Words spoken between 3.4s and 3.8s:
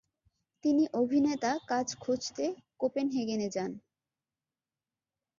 যান।